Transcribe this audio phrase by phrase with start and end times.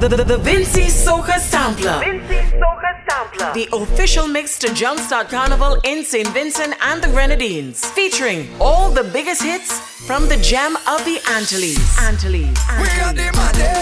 [0.00, 2.00] The, the, the Vincy Soca Sampler.
[2.02, 3.52] Vincy Soca Sampler.
[3.52, 6.26] The official mix to Jumpstart Carnival in St.
[6.28, 7.84] Vincent and the Grenadines.
[7.84, 11.98] Featuring all the biggest hits from the gem of the Antilles.
[12.00, 12.56] Antilles.
[12.70, 12.80] Antilles.
[12.80, 13.74] We are the maddest.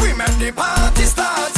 [0.00, 1.55] We make the party start.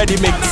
[0.00, 0.47] And if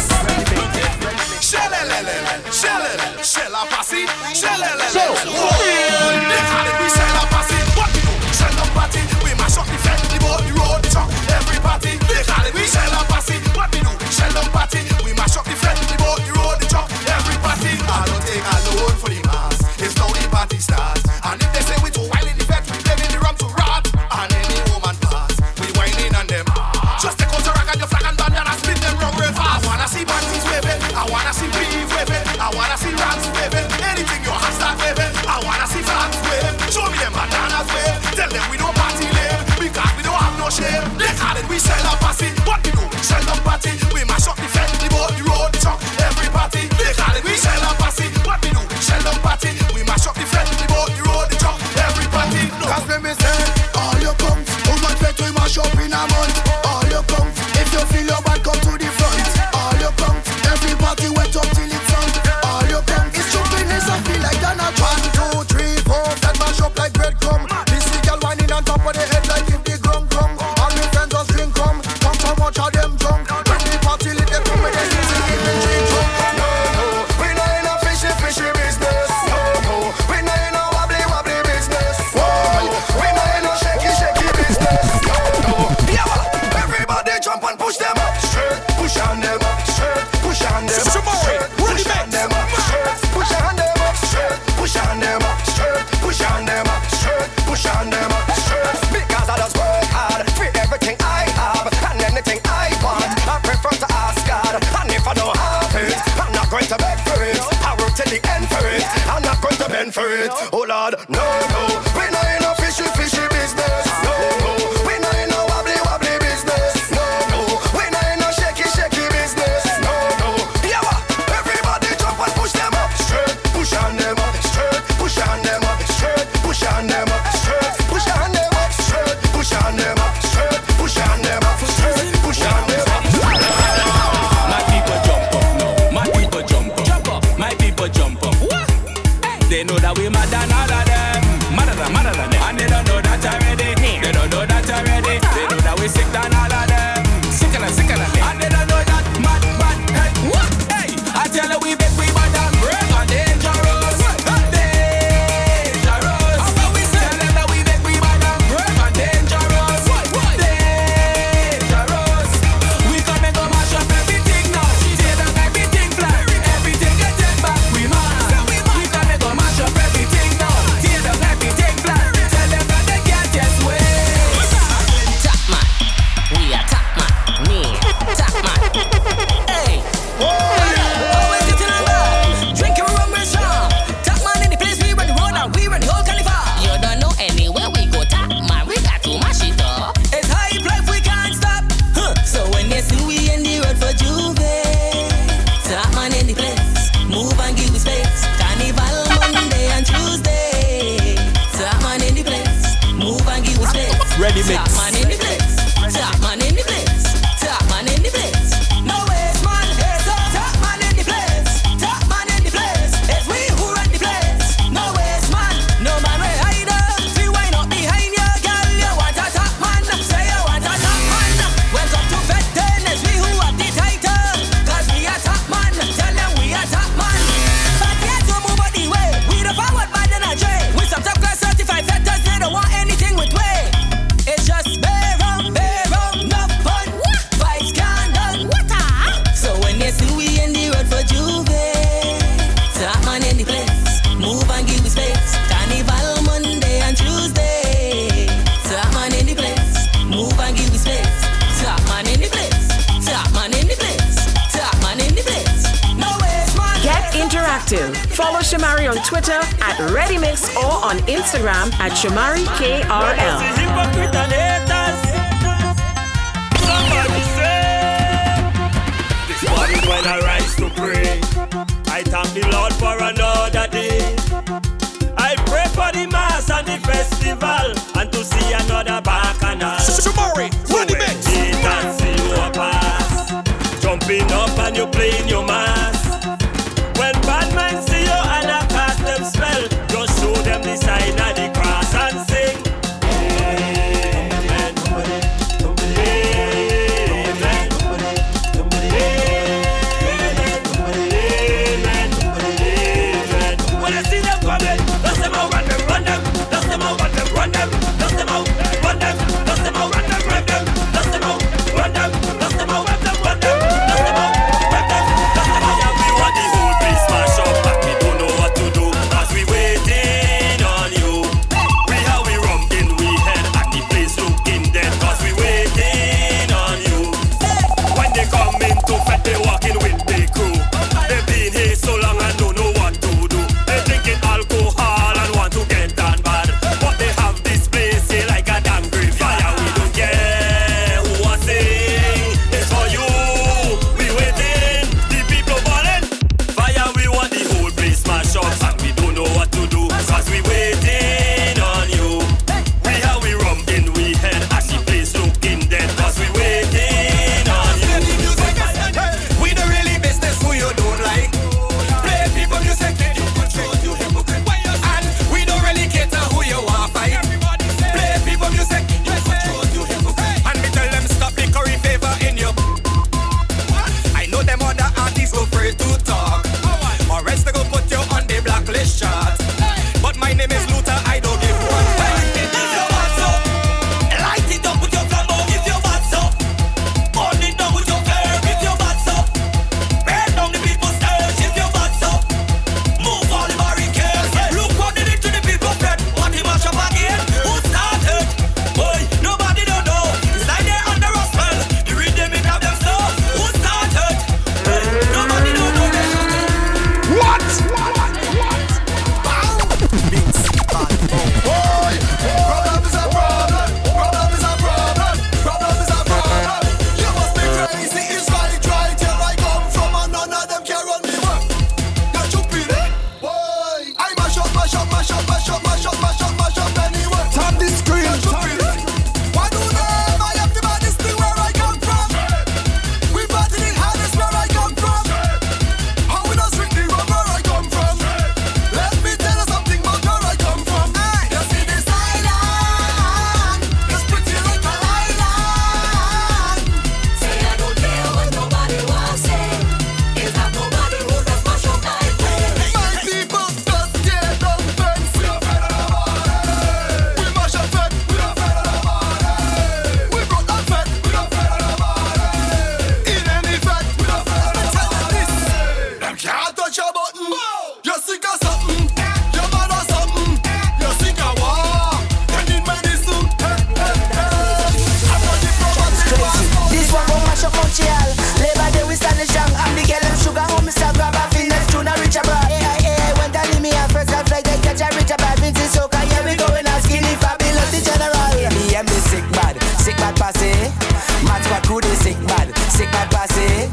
[492.86, 493.68] sick bad passé.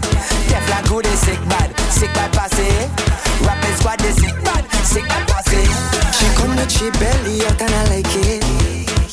[0.48, 2.68] Teflon good is sick bad, sick bad passé.
[3.46, 5.62] Rapping squad is sick bad, sick bad passé.
[6.18, 8.44] She come with she belly out and I like it.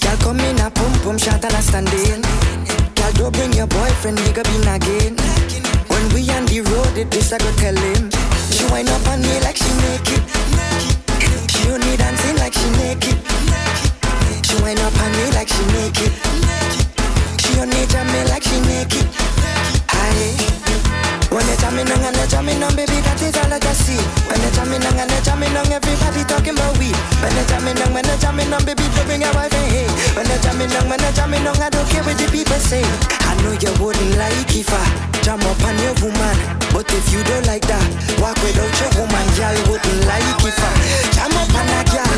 [0.00, 2.22] Girl come in a pum pum shot and I stand in.
[2.94, 5.16] Girl don't bring your boyfriend, he go be nagging.
[5.88, 8.10] When we on the road, it this I go tell him
[8.50, 10.29] She wind up on me like she make it.
[21.60, 24.00] Jamming on and jamming on, baby, that is all I just see.
[24.26, 26.96] When they jamming on and jamming on, everybody talking about weed.
[27.20, 29.88] When they jamming on, when they jamming on, baby, they bring your wife and hey.
[30.16, 32.82] When they jamming on, when they jamming on, I don't care what the people say.
[33.28, 34.82] I know you wouldn't like if I
[35.20, 36.34] jam up on your woman,
[36.72, 37.84] but if you don't like that,
[38.18, 40.70] walk without your woman, girl wouldn't like if I
[41.12, 42.08] jam up on a girl,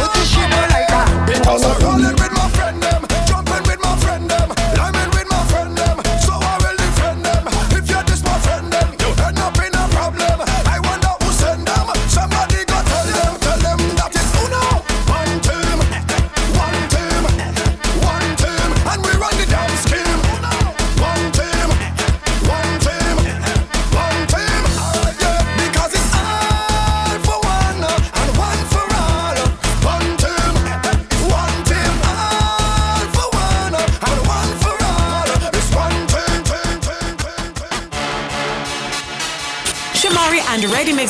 [0.00, 1.08] but if she don't like that.
[1.28, 3.02] Because I'm rolling with my friend them,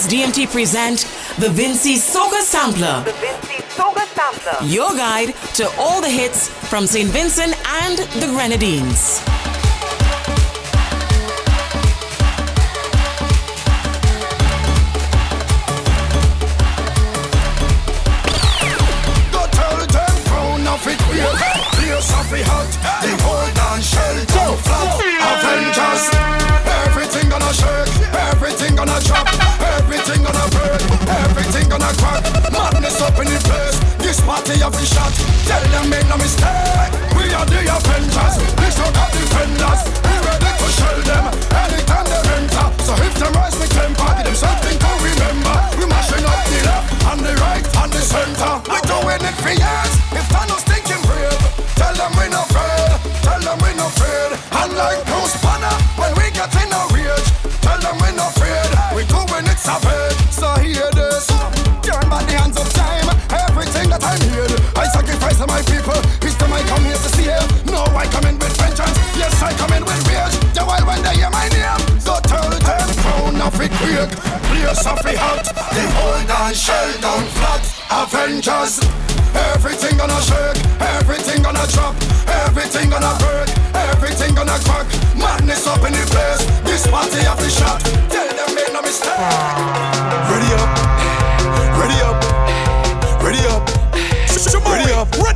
[0.05, 1.07] DMT present
[1.39, 3.03] the Vincy Soca Sampler.
[3.05, 4.67] The Vincy Soca Sampler.
[4.67, 7.09] Your guide to all the hits from St.
[7.09, 9.26] Vincent and the Grenadines.
[34.67, 35.15] This party shot.
[35.47, 36.91] Tell them make no mistake.
[37.15, 38.35] We are the Avengers.
[38.59, 39.83] This are the defenders.
[40.03, 41.25] We ready to shell them.
[41.55, 42.67] Anytime they enter.
[42.83, 45.55] So if them rise with temper Give them something to remember.
[45.79, 48.53] We mashing up the left and the right and the center.
[48.67, 49.93] We doing it for years.
[50.19, 51.39] If Thanos thinking brave
[51.79, 55.37] Tell them we no afraid Tell them we no afraid And like Bruce
[73.97, 78.81] of it quick Place of it hot They hold on shell down flat Avengers
[79.53, 81.95] Everything gonna shake Everything gonna drop
[82.47, 87.49] Everything gonna break Everything gonna crack Madness up in the place This party have the
[87.49, 87.81] shot
[88.11, 89.17] Tell them make no mistake
[90.29, 90.71] Ready up,
[91.81, 92.19] ready up,
[93.23, 93.65] ready up,
[94.65, 95.36] ready up, ready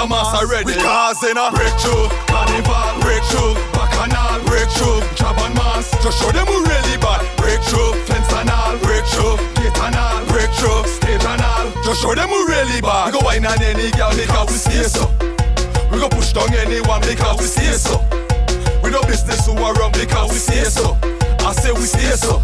[0.00, 0.64] Play a massa ready.
[0.64, 5.90] We causing a breakthrough, carnival breakthrough, bacchanal breakthrough, job and mass.
[6.02, 7.20] Just show them who really bad.
[7.36, 11.66] Breakthrough, fence and all, breakthrough, gate and all, breakthrough, stage and all.
[11.84, 13.12] Just show them who really bad.
[13.12, 15.04] We go wine on any girl because we say so.
[15.90, 18.00] We go push down anyone because we say so.
[18.82, 20.96] We no business who are wrong because we say so.
[21.40, 22.42] I say we say so.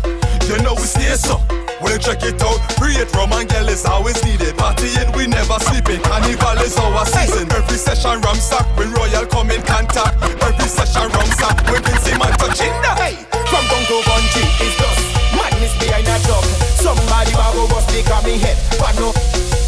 [0.48, 1.40] You know we say so.
[1.80, 2.56] Well, check it out.
[2.80, 4.56] Create rum and girl is always needed.
[4.56, 6.00] Partying, we never sleeping.
[6.00, 7.50] Carnival is our season.
[7.52, 10.16] Every session rum sack when Royal come in contact.
[10.40, 12.72] Every session rum sack when Vincy man touching.
[12.96, 15.00] Hey, from to country is just
[15.36, 16.44] madness behind a truck.
[16.80, 19.12] Somebody bago bust the me head, but no,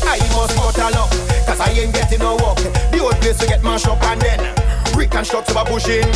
[0.08, 1.10] I must a luck,
[1.46, 2.58] cause I ain't getting no work.
[2.90, 4.40] The old place to get mashed up and then
[4.96, 6.08] reconstruct by pushing.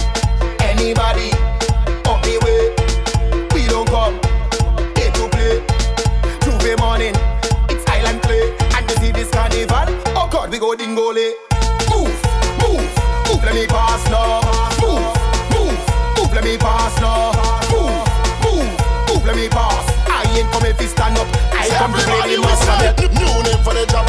[0.61, 1.33] Anybody
[2.09, 2.82] up the way,
[6.63, 7.13] Tuesday morning,
[7.75, 9.83] it's island play, and you see this carnival.
[10.15, 11.35] Oh God, we go dingole.
[11.91, 12.15] Move,
[12.63, 12.87] move,
[13.27, 14.39] move, let me pass now.
[14.79, 15.03] Move,
[15.51, 15.75] move,
[16.15, 17.35] move, let me pass now.
[17.67, 17.91] Move,
[18.47, 18.71] move,
[19.11, 19.91] move, let me pass.
[20.07, 21.27] I ain't coming to stand up.
[21.51, 23.11] I come to play the master.
[23.11, 24.02] New name for the job,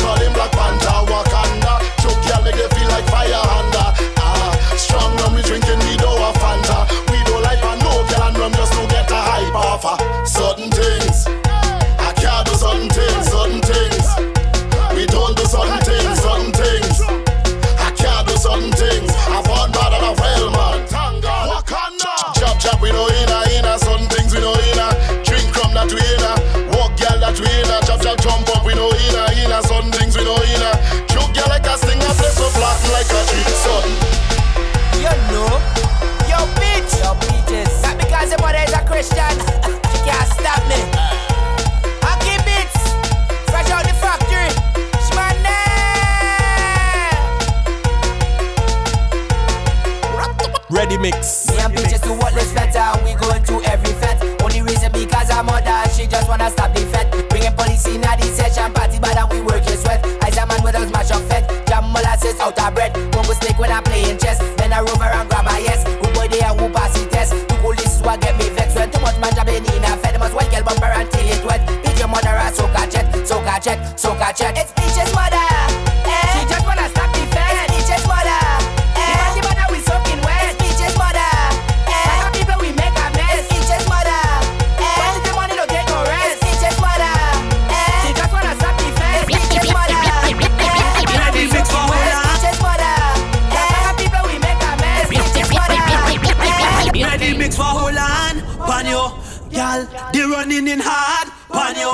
[98.83, 100.11] pan you, gal.
[100.11, 101.91] They running in hard, pan you,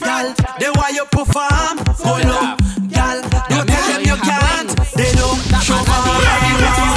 [0.00, 0.34] gal.
[0.58, 2.56] They why you perform, follow,
[2.88, 3.16] gal.
[3.50, 6.89] You tell them you can't, they don't show up.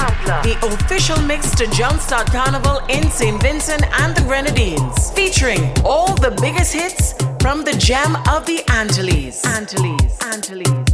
[0.00, 3.40] The official mix to Jumpstart Carnival in St.
[3.42, 9.44] Vincent and the Grenadines, featuring all the biggest hits from the gem of the Antilles.
[9.44, 10.18] Antilles.
[10.22, 10.89] Antilles.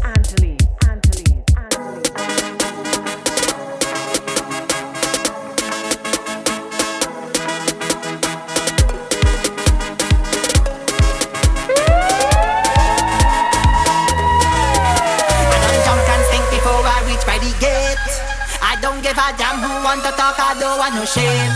[19.06, 21.54] give a damn who want to talk, I don't want no shame.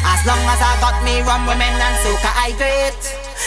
[0.00, 2.96] As long as I got me rum, women and soca, I great.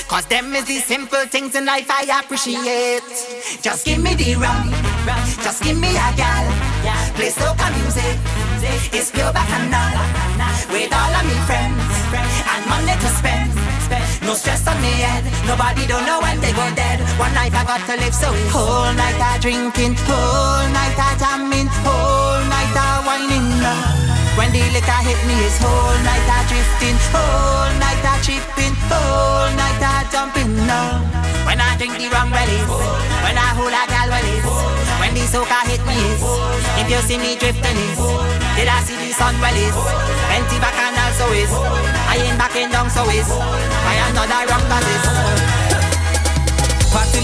[0.08, 3.10] Cause them is the simple things in life I appreciate.
[3.66, 4.70] Just give me the rum,
[5.42, 6.46] just give me a gal.
[7.18, 8.22] Play soca music,
[8.94, 9.98] it's pure bacchanal.
[10.70, 11.90] With all of me friends,
[12.54, 13.59] and money to spend.
[14.30, 15.26] No stress on me head.
[15.48, 17.00] Nobody don't know when they go dead.
[17.18, 21.18] One life I got to live, so it's whole night I drinking, whole night I
[21.18, 24.09] jamming, whole night I whining.
[24.38, 29.50] When the liquor hit me, it's whole night I drifting, whole night I tripping, whole
[29.56, 30.52] night I jumping.
[30.68, 31.02] No,
[31.48, 32.70] when I drink the rum, well is,
[33.26, 34.46] when I hold a gal, well is,
[35.00, 36.22] when the soca hit me, is.
[36.78, 38.02] if you see me drifting, is,
[38.60, 40.10] did I see the sun, well is?
[40.39, 43.30] when back and also is I ain't backing down, so is.
[43.30, 45.68] I another rock that is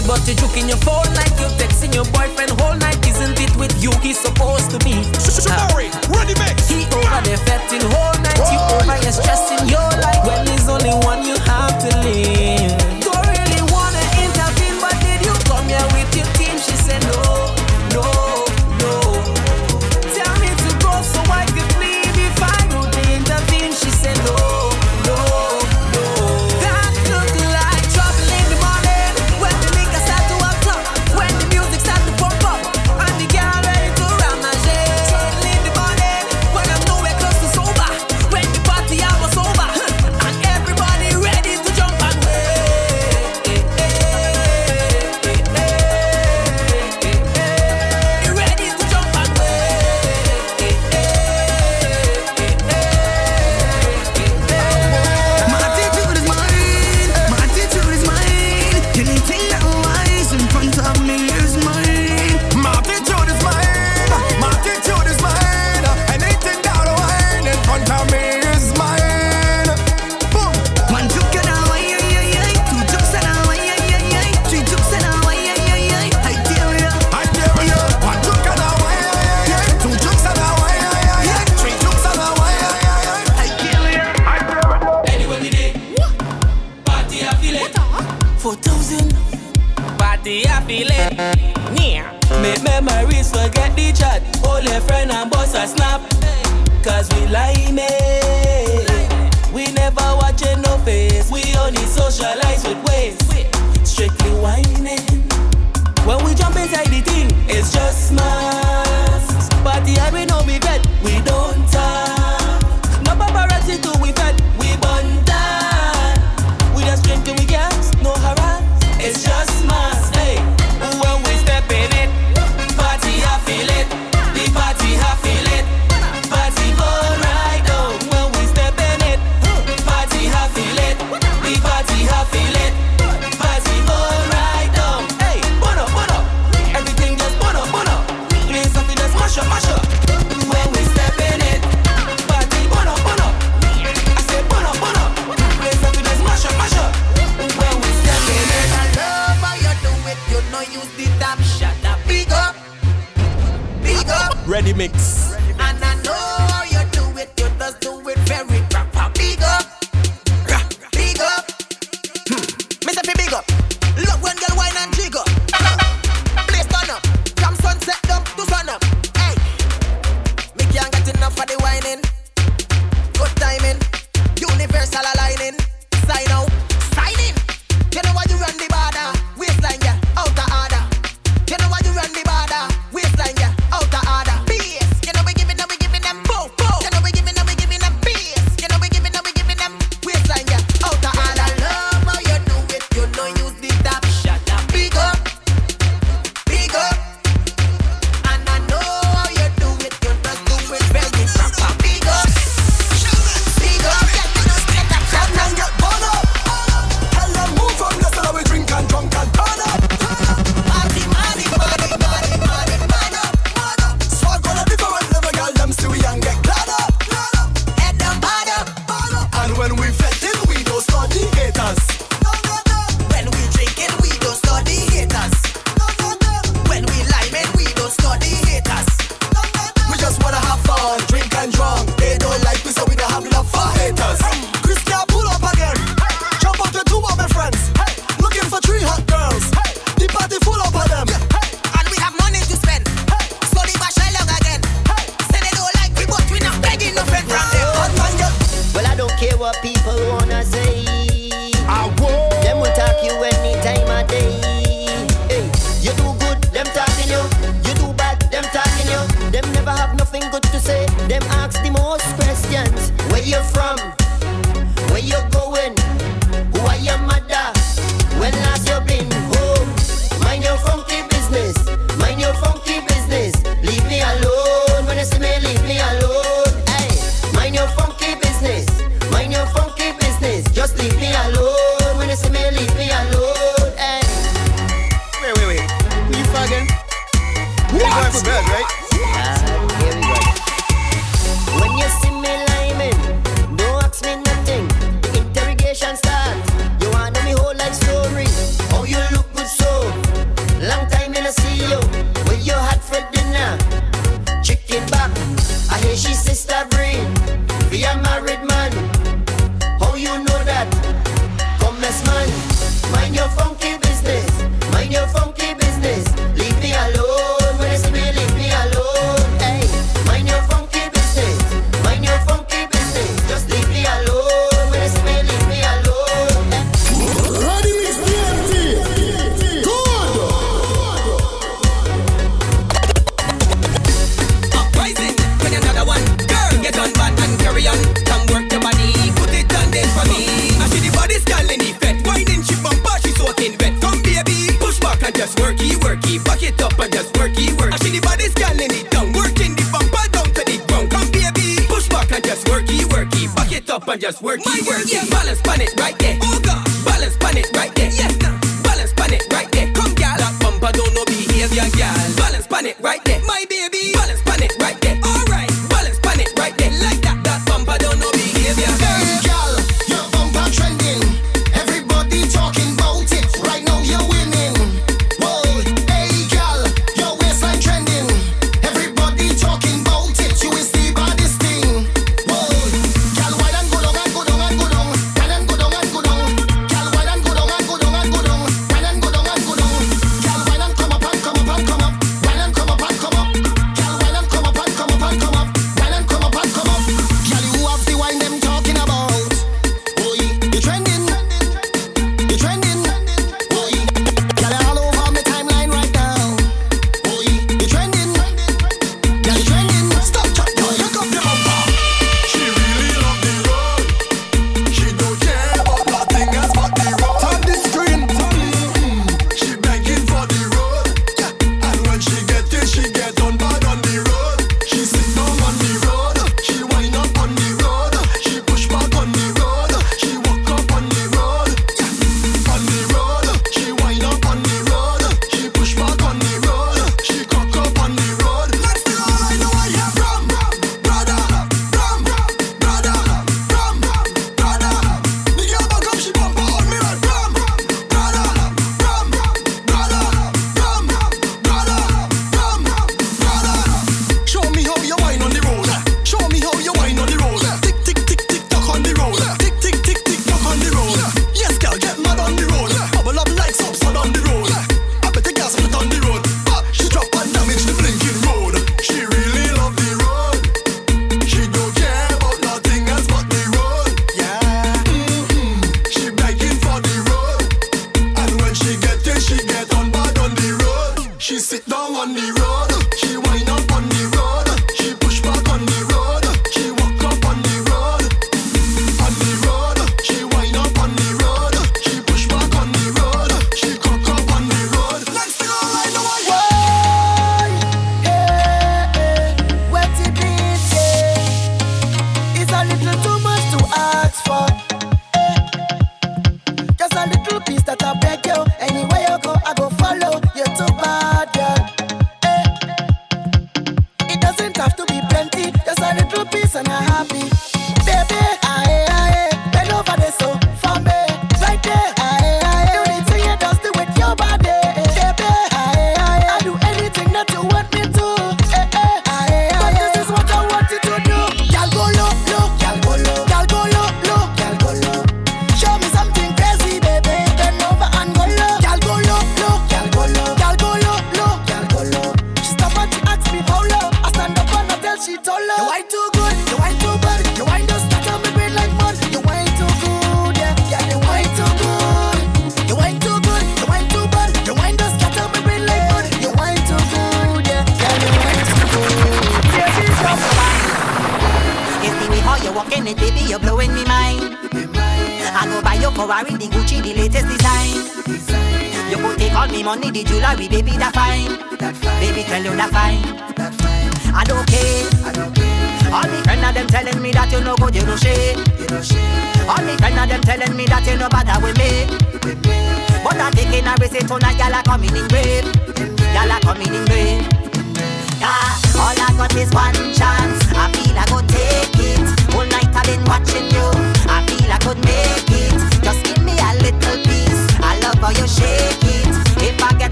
[0.00, 2.98] me, but you're juking your phone like you're texting your boyfriend whole night.
[3.06, 5.02] Isn't it with you he's supposed to be?
[5.18, 6.68] Sorry, uh, ready mix.
[6.68, 8.38] He over there fetting whole night.
[8.50, 10.26] You over here stressing your life.
[10.26, 12.37] when there's only one you have to leave.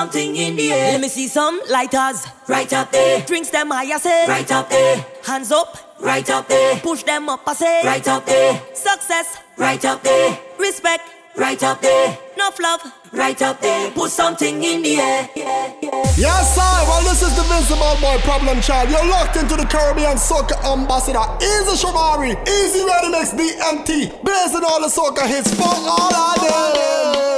[0.04, 0.92] something in the air.
[0.92, 2.28] Let me see some lighters.
[2.50, 3.22] Right up there.
[3.26, 4.28] Drinks them high, I say.
[4.28, 5.06] Right up there.
[5.24, 5.78] Hands up.
[6.02, 6.80] Right up there.
[6.80, 7.86] Push them up, I say.
[7.86, 8.62] Right up there.
[8.74, 9.38] Success.
[9.58, 10.38] Right up there.
[10.60, 11.04] Respect.
[11.38, 12.18] Right up there.
[12.36, 12.82] Enough love.
[13.14, 13.92] Right up there.
[13.92, 15.30] Put something in the air.
[15.38, 16.14] Yeah, yeah.
[16.18, 16.74] Yes, sir.
[16.90, 18.90] Well, this is the Visible Boy Problem Child.
[18.90, 21.24] You're locked into the Caribbean Soca Ambassador.
[21.40, 22.32] Easy Shamari.
[22.46, 24.22] Easy Ready Mix DMT.
[24.22, 27.33] blazing all the Soca hits for all of them.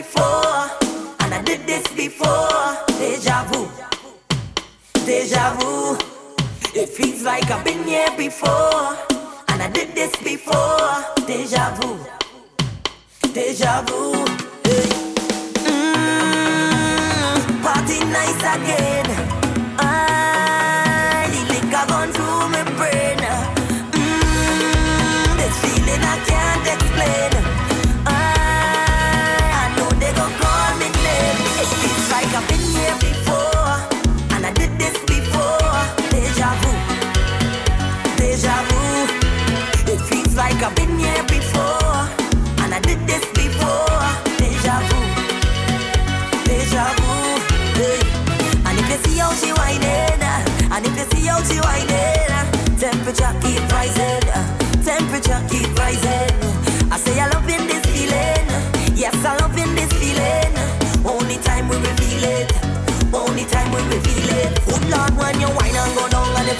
[0.00, 0.64] before,
[1.20, 2.64] and I did this before.
[2.98, 3.68] Deja vu,
[5.04, 5.98] deja vu.
[6.74, 8.96] It feels like I've been here before,
[9.48, 11.04] and I did this before.
[11.26, 11.98] Deja vu,
[13.34, 14.00] deja vu.
[14.64, 14.88] Hey.
[15.68, 19.06] Mm, party nice again.
[19.78, 20.39] Ah.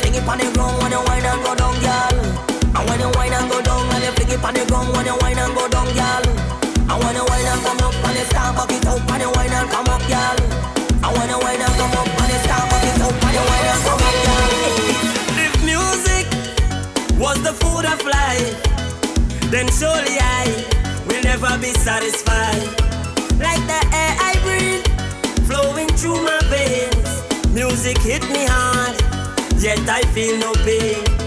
[0.00, 2.16] fling it on the ground when you wine and go down, girl.
[2.74, 5.06] And when you wine and go down, when you fling it on the ground when
[5.06, 6.24] you wine and go down, girl.
[6.88, 9.30] And when you wine and come up and you start back it up and you
[9.36, 10.38] wine and come up, girl.
[11.04, 13.44] And when you wine and come up and you start back it up and you
[13.44, 14.50] wine and come up, girl.
[15.44, 16.26] If music
[17.20, 18.56] was the food of life,
[19.52, 20.48] then surely I
[21.06, 22.64] will never be satisfied.
[23.36, 24.86] Like the air I breathe,
[25.44, 27.10] flowing through my veins,
[27.52, 28.99] music hit me hard.
[29.60, 31.19] Yet I feel no pain.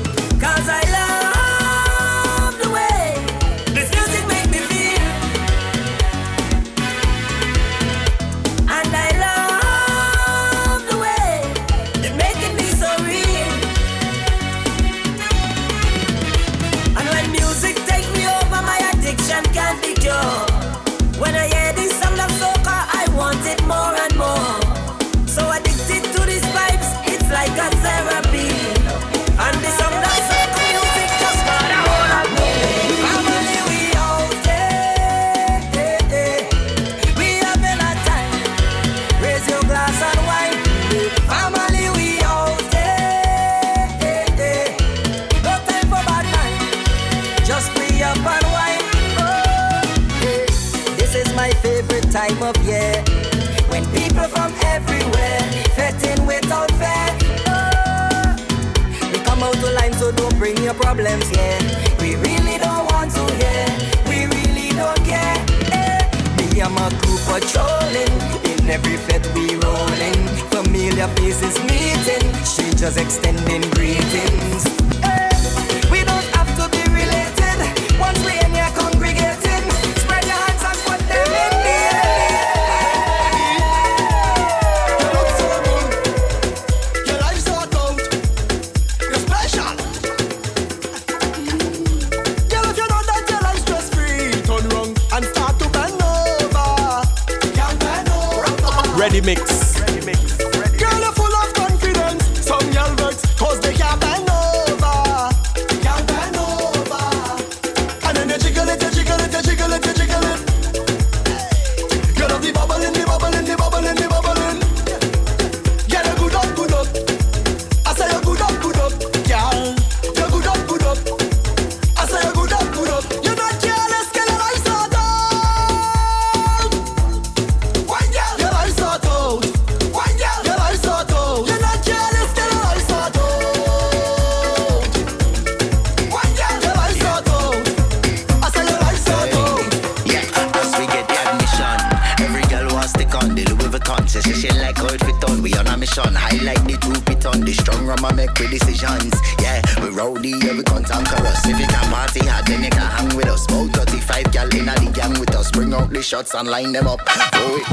[148.25, 149.13] Make with decisions.
[149.41, 151.45] Yeah, we rowdy, yeah, we can conquer us.
[151.47, 153.45] If you can party hard, then you can hang with us.
[153.45, 155.51] About 35 gal in the gang with us.
[155.51, 156.99] Bring out the shots and line them up.
[157.07, 157.67] Oh, it.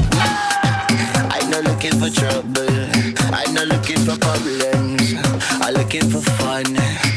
[1.33, 2.89] I'm not looking for trouble.
[3.33, 5.13] I'm not looking for problems.
[5.61, 7.10] I'm looking for fun.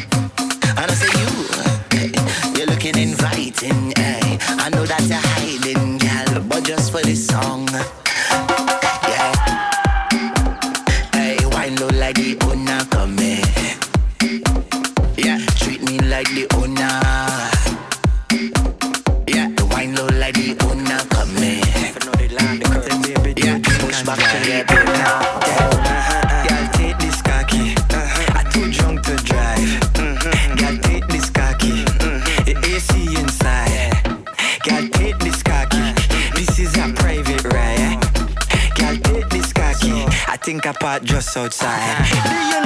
[41.15, 42.05] just outside.
[42.11, 42.64] Do you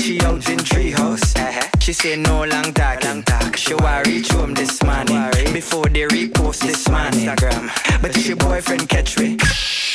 [0.00, 1.36] she out in treehouse.
[1.36, 1.68] Uh-huh.
[1.80, 3.56] She say no long talk, long talk.
[3.56, 7.70] She worry home this morning before they repost this man Instagram.
[8.02, 9.30] But if your boyfriend catch me,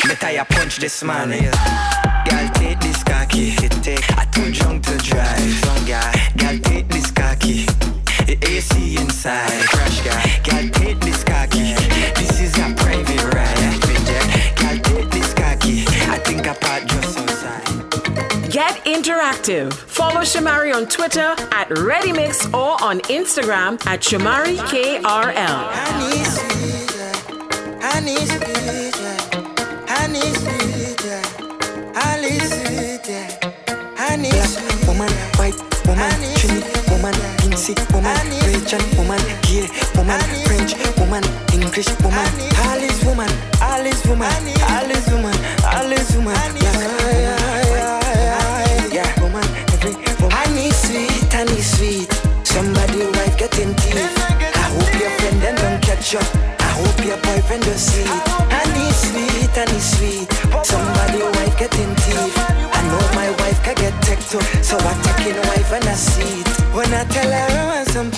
[0.08, 1.30] me tie punch this man.
[1.30, 3.56] Girl, take this cocky.
[3.82, 4.04] Take.
[4.18, 5.62] I too drunk to drive.
[6.38, 7.66] Girl, take this cocky.
[8.26, 9.66] The AC inside.
[9.68, 10.42] Crash guy.
[10.44, 11.76] Girl, take this cocky.
[12.16, 13.58] This is a private ride.
[14.58, 15.86] Girl, take this cocky.
[16.10, 16.93] I think I part just outside.
[16.93, 16.93] Get
[18.94, 19.74] interactive.
[19.74, 25.64] Follow Shamari on Twitter at ReadyMix or on Instagram at Shamari KRL.
[34.88, 37.16] Woman, white woman, Trini woman,
[37.94, 38.18] woman,
[38.98, 39.66] woman, Gay
[39.96, 42.30] woman, French woman, English woman,
[42.70, 43.30] Alice woman,
[43.60, 44.30] Alice woman,
[44.70, 46.36] Alice woman, Alice woman.
[46.62, 46.93] Yeah,
[56.20, 58.28] I hope your boyfriend don't see it.
[58.54, 60.30] Honey sweet, and he's sweet.
[60.64, 62.38] Somebody wife getting teeth.
[62.38, 66.42] I know my wife can get teched up, so I taking wife and I see
[66.42, 66.48] it.
[66.76, 68.12] When I tell her I want some,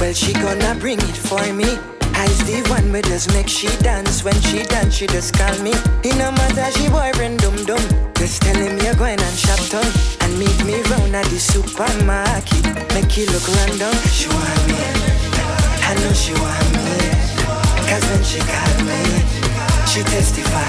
[0.00, 1.76] well she gonna bring it for me.
[2.14, 4.24] I's the one where just make she dance.
[4.24, 5.72] When she dance, she just call me.
[6.02, 7.80] It no matter she boyfriend dum dum.
[8.16, 9.84] Just tell him you're going and shop town
[10.22, 12.64] and meet me round at the supermarket.
[12.94, 13.92] Make it look random.
[13.92, 14.99] Want me.
[15.90, 16.94] I know she want me.
[17.90, 19.02] Cause when she call me,
[19.90, 20.62] she testify.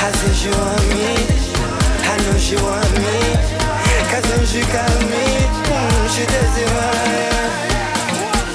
[0.00, 1.12] I say she want me.
[2.00, 3.16] I know she want me.
[4.08, 5.24] Cause when she call me,
[6.08, 7.04] she testify.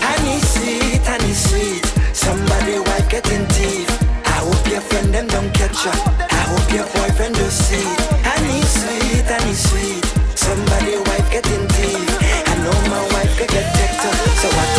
[0.01, 1.85] Honey sweet, honey sweet.
[2.17, 3.93] Somebody wife getting teeth.
[4.25, 6.01] I hope your friend them don't catch up.
[6.17, 7.99] I hope your boyfriend don't see it.
[8.25, 10.03] Honey sweet, honey sweet.
[10.33, 12.09] Somebody wife getting teeth.
[12.25, 14.76] I know my wife could get decked up, so I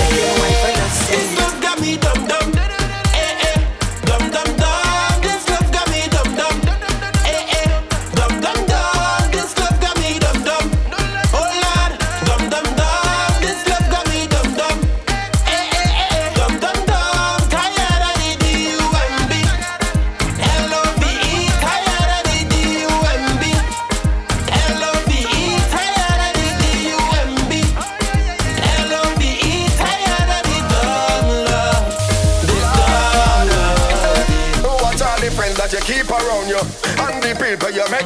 [1.11, 2.28] his love got me dumb.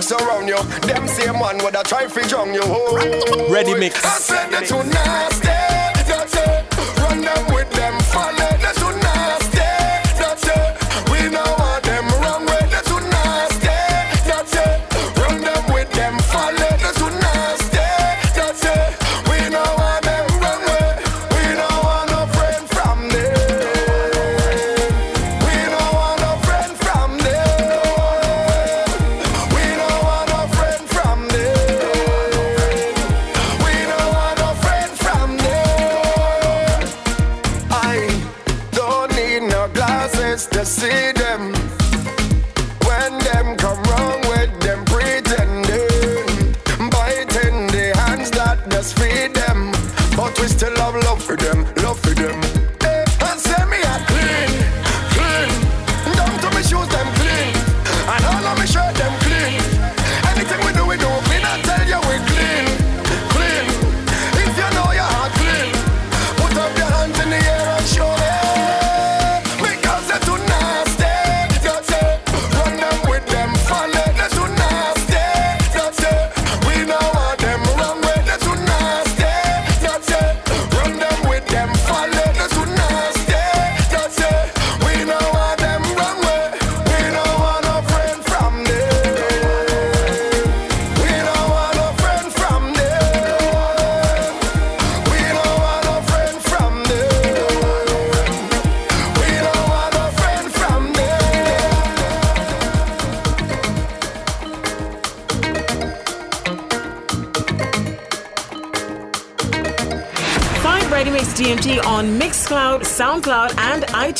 [0.03, 3.49] People you you Them same man would have tried to drown you oh.
[3.51, 4.05] Ready mix.
[4.05, 5.49] I said they're too nasty
[6.09, 7.82] That's it Run them with them